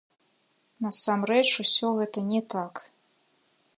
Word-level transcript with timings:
Насамрэч 0.85 1.49
усё 1.65 1.87
гэта 2.01 2.19
не 2.31 2.41
так. 2.55 2.73